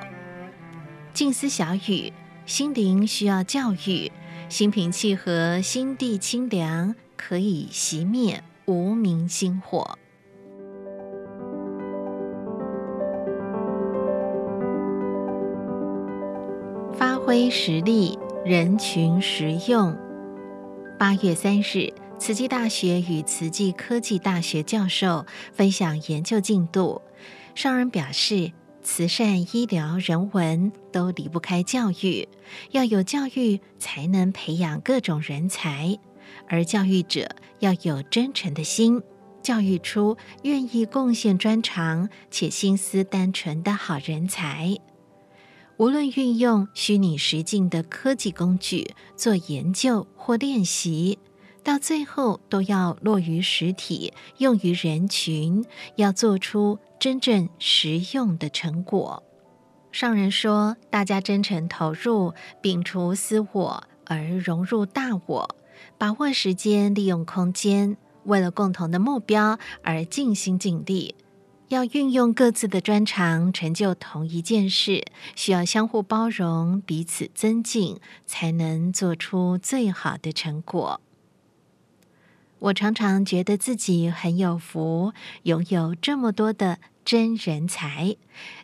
[1.13, 2.11] 静思小语：
[2.47, 4.11] 心灵需要教育。
[4.55, 9.99] 心平气和，心地清凉，可以熄灭无明心火。
[16.93, 19.93] 发挥实力，人群实用。
[20.97, 27.01] 八月三日，慈济大学与慈济科技大学教授分享研究进度。
[27.55, 28.53] 上人表示，
[28.85, 32.29] 慈善、医疗、人文都离不开教育，
[32.69, 35.97] 要有教育才能培养各种人才，
[36.47, 37.27] 而教育者
[37.59, 39.01] 要有真诚的心，
[39.41, 44.77] 教育出愿意贡献专长且心思单纯的好人才。
[45.77, 51.17] 无论运用虚拟实境的科技工具做研究或练习，
[51.65, 59.23] 到最后都要落于实体，用于人群，要做出真正实用的成果。
[59.91, 65.55] 上人说：“大家真诚投入，摒除私我，而融入大我，
[65.97, 71.15] 把握时间，利用空间，为了共同的目标而尽心尽力。
[71.69, 75.03] 要运用各自的专长，成就同一件事，
[75.35, 77.97] 需要相互包容，彼此增进，
[78.27, 81.01] 才能做出最好的成果。”
[82.65, 85.13] 我常常觉得自己很有福，
[85.43, 88.15] 拥有这么多的真人才，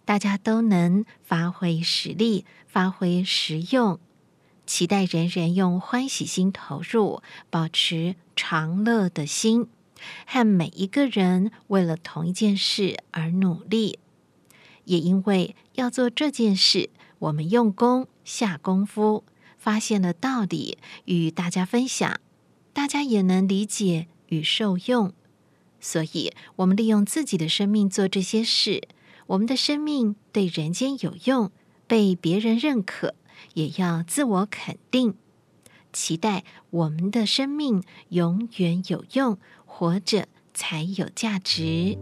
[0.06, 4.00] 大家都能发挥实力，发挥实用。
[4.66, 7.22] 期待人人用欢喜心投入，
[7.52, 9.68] 保持常乐的心，
[10.26, 14.00] 和每一个人为了同一件事而努力。
[14.86, 16.90] 也因为要做这件事，
[17.20, 19.24] 我们用功下功夫，
[19.60, 22.20] 发现了道理，与大家分享。
[22.74, 25.14] 大家也能理解与受用，
[25.80, 28.88] 所以我们利用自己的生命做这些事。
[29.28, 31.52] 我们的生命对人间有用，
[31.88, 33.16] 被别人认可，
[33.54, 35.16] 也要自我肯定。
[35.94, 41.98] 期待我们的生命永远有用，活着才有价值。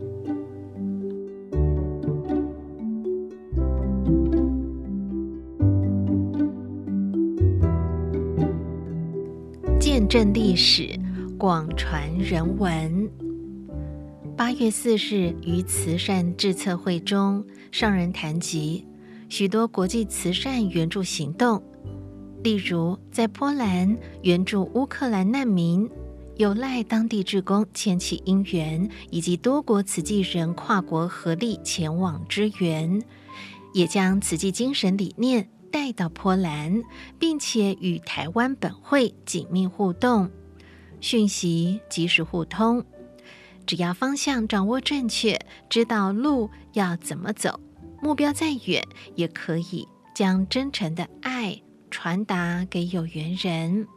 [10.00, 10.98] 见证历史，
[11.38, 13.10] 广传人文。
[14.38, 18.88] 八月四日于慈善智策会中，上人谈及
[19.28, 21.62] 许多国际慈善援助行动，
[22.46, 25.90] 例如在波兰援助乌克兰难民，
[26.38, 33.04] 有赖当地志工牵起因缘，以及多国慈济人跨国合力前往支援，
[33.74, 35.50] 也将慈济精神理念。
[35.72, 36.84] 带到波兰，
[37.18, 40.30] 并且与台湾本会紧密互动，
[41.02, 42.86] 讯息及时互通。
[43.66, 45.40] 只要方向掌握正确，
[45.70, 47.60] 知道路要怎么走，
[48.02, 48.84] 目标再远，
[49.16, 51.62] 也可以将真诚的爱
[51.92, 53.88] 传达给有缘人，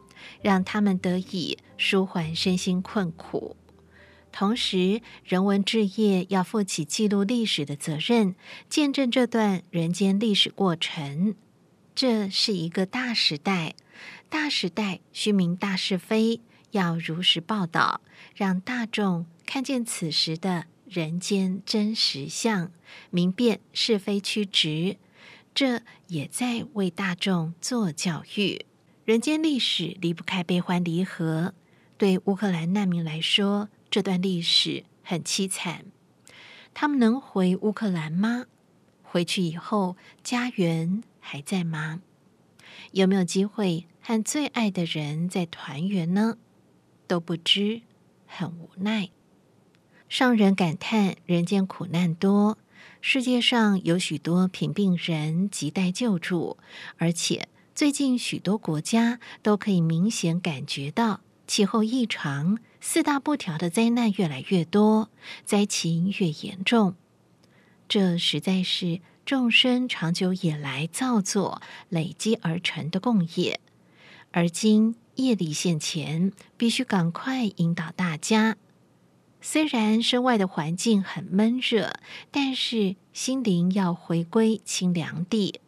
[0.41, 3.57] 让他们得以舒缓身心困苦。
[4.31, 8.35] 同时，人文置业要负起记录历史的责任，
[8.69, 11.35] 见证这段人间历史过程。
[11.95, 13.75] 这是一个大时代，
[14.29, 16.41] 大时代须明大是非，
[16.71, 18.01] 要如实报道，
[18.35, 22.71] 让大众看见此时的人间真实相，
[23.11, 24.97] 明辨是非曲直。
[25.53, 28.65] 这也在为大众做教育。
[29.05, 31.53] 人间历史离不开悲欢离合，
[31.97, 35.85] 对乌克兰难民来说，这段历史很凄惨。
[36.73, 38.45] 他们能回乌克兰吗？
[39.03, 42.01] 回去以后，家园还在吗？
[42.91, 46.37] 有没有机会和最爱的人再团圆呢？
[47.07, 47.81] 都不知，
[48.27, 49.09] 很无奈。
[50.09, 52.57] 上人感叹：人间苦难多，
[53.01, 56.57] 世界上有许多贫病人亟待救助，
[56.97, 57.47] 而且。
[57.75, 65.09] 最近许多国家都可以明显感觉到气候异常，四大不调的灾难越来越多，
[65.43, 66.93] 灾情越严重。
[67.89, 73.59] 这实在是众生长久以来造作累积而成的共业，
[74.31, 78.57] 而今业力现前，必须赶快引导大家。
[79.41, 81.93] 虽然身外的环境很闷热，
[82.31, 85.59] 但是心灵要回归清凉地。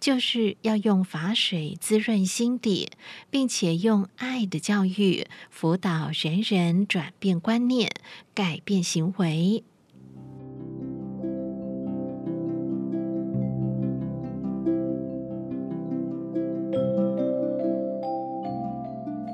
[0.00, 2.90] 就是要用法水滋润心底，
[3.30, 7.92] 并且用爱的教育辅导人人转变观念、
[8.34, 9.62] 改变行为。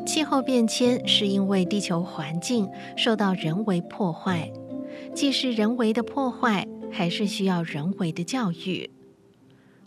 [0.09, 4.51] 气候变迁是因为地球环境受到人为破坏，
[5.15, 8.91] 既是人为的破坏，还是需要人为的教育。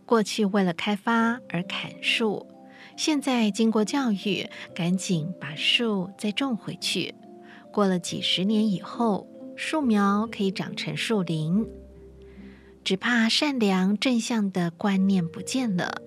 [0.06, 2.46] 过去为了开发而砍树，
[2.96, 7.16] 现在经过教育，赶紧把树再种回去。
[7.74, 11.68] 过了几十年以后，树苗可以长成树林。
[12.84, 16.00] 只怕善良正向的观念不见了。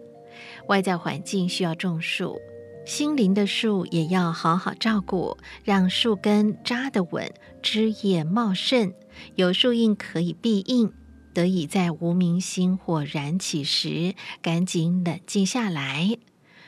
[0.69, 2.39] 外在环境需要种树，
[2.87, 7.32] 心灵的树也要好好照顾，让树根扎得稳，
[7.62, 8.93] 枝叶茂盛，
[9.37, 10.93] 有树荫可以避荫。
[11.32, 16.18] 得以在无明心火燃起时，赶紧冷静下来。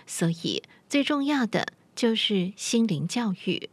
[0.07, 3.69] 所以最重要的就是心灵教育，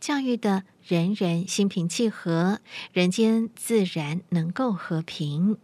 [0.00, 2.60] 教育的人人心平气和，
[2.92, 5.58] 人间自然能够和平。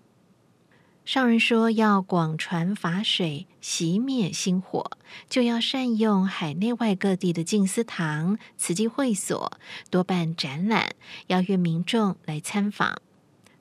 [1.05, 4.93] 上人说要广传法水，熄灭心火，
[5.29, 9.53] 就要善用海内外各地的静思堂、慈济会所，
[9.91, 10.95] 多办展览，
[11.27, 12.97] 邀约民众来参访。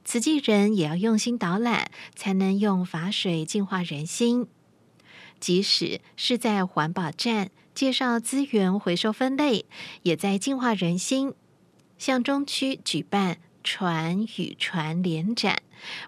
[0.05, 4.47] 慈济人也要用心导览，才能用法水净化人心。
[5.41, 9.65] 即使是在环保站介绍资源回收分类，
[10.03, 11.33] 也在净化人心。
[11.97, 15.61] 像中区举办船与船联展，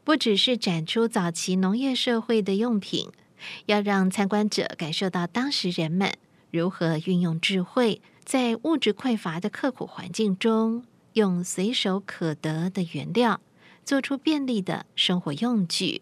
[0.03, 3.09] 不只是展出早期农业社会的用品，
[3.65, 6.13] 要让参观者感受到当时人们
[6.51, 13.41] 如何运用智慧，在物质匮乏的刻苦环境中，用随手可得的原料。
[13.84, 16.01] 做出便利的生活用具，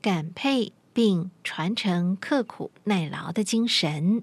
[0.00, 4.22] 感佩并传承刻苦耐劳的精神。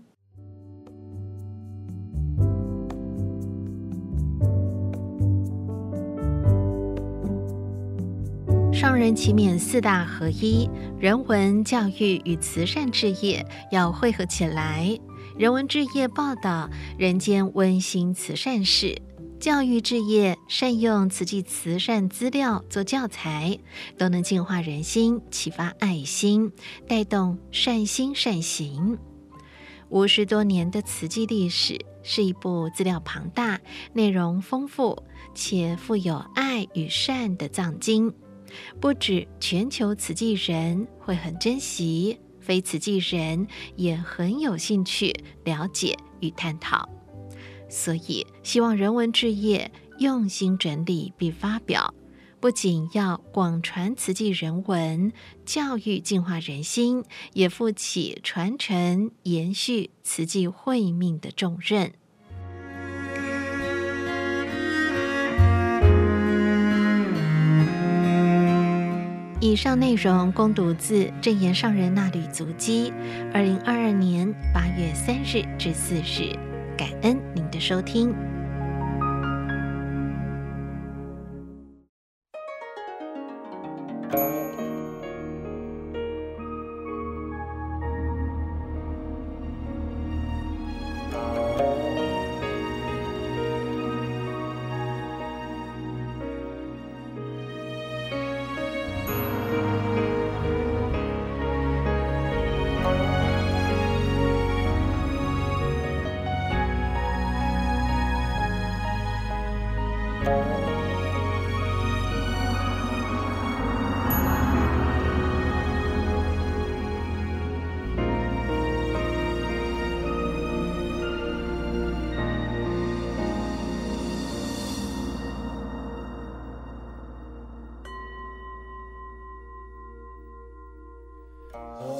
[8.77, 10.69] 上人启勉四大合一，
[10.99, 14.99] 人文教育与慈善志业要汇合起来。
[15.35, 19.01] 人文志业报道人间温馨慈善事。
[19.39, 23.57] 教育志业善用慈济慈善资料做教材，
[23.97, 26.51] 都能净化人心，启发爱心，
[26.87, 28.99] 带动善心善行。
[29.89, 33.59] 五十多年的慈济历史是一部资料庞大、
[33.93, 35.01] 内容丰富
[35.33, 38.13] 且富有爱与善的藏经，
[38.79, 46.87] 不止全球慈济人会很珍惜，非慈济人也很有兴趣了解与探讨。
[47.69, 51.93] 所以，希望人文置业用心整理并发表，
[52.39, 55.11] 不仅要广传慈济人文，
[55.45, 61.93] 教育净化人心，也负起传承延续慈济慧命的重任。
[69.39, 72.91] 以上内容供读自正言上人那旅足迹，
[73.31, 76.35] 二零二二年八月三日至四日。
[76.75, 78.15] 感恩您的收听。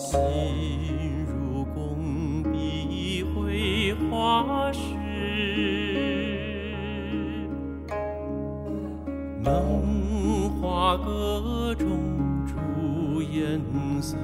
[0.10, 4.80] 心如工笔绘画时
[9.43, 11.89] 能画各种
[12.47, 13.62] 主颜
[14.01, 14.16] 色。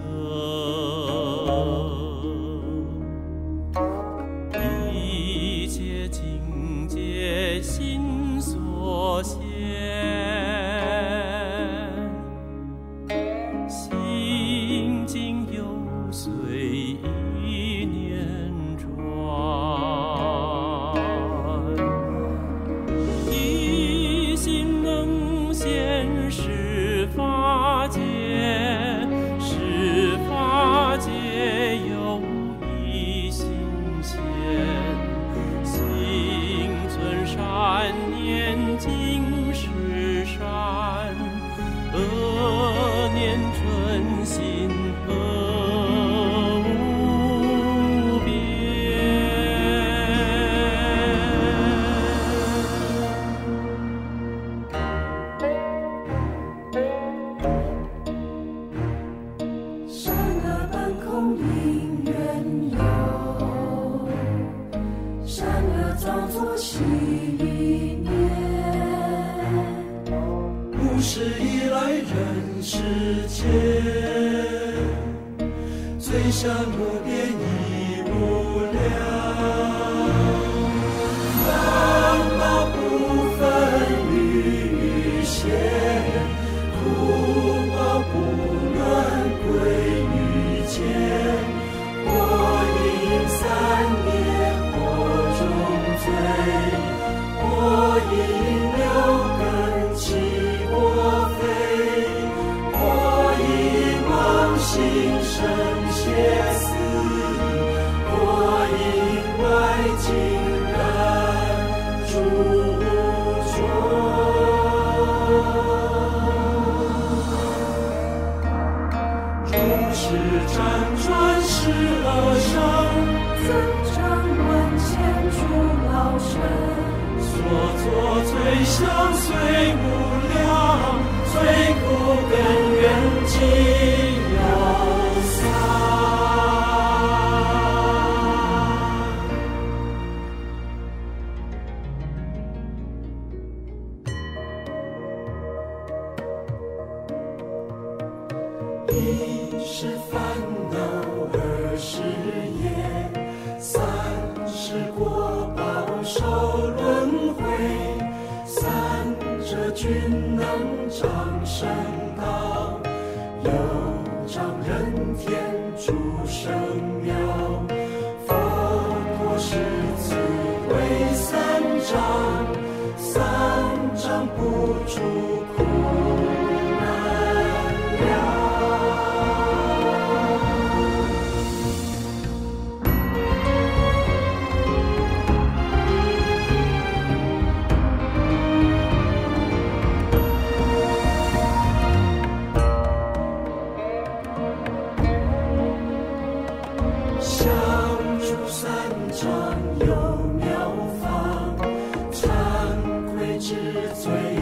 [203.44, 203.56] 是
[203.94, 204.33] 最。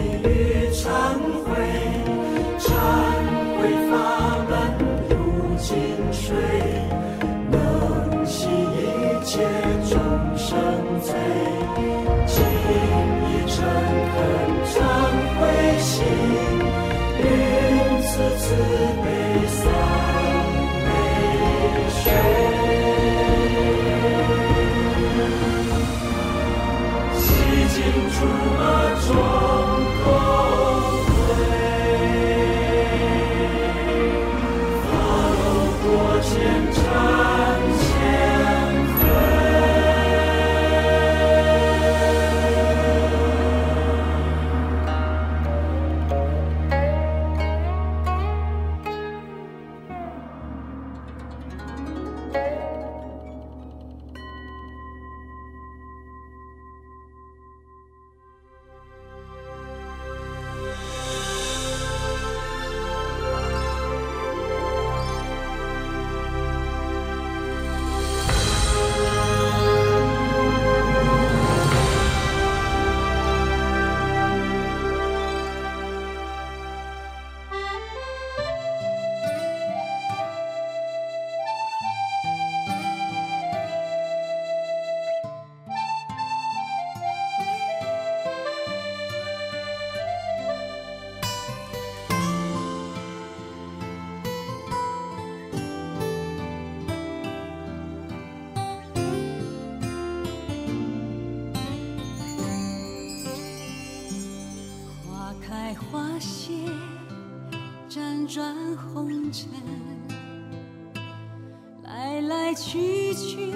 [112.51, 113.53] 来去去，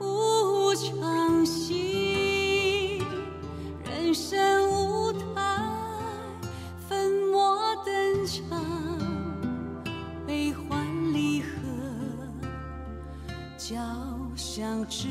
[0.00, 3.00] 无常戏，
[3.84, 5.62] 人生舞台，
[6.88, 8.60] 粉墨登场，
[10.26, 11.46] 悲欢离合，
[13.56, 13.76] 交
[14.34, 15.06] 相知。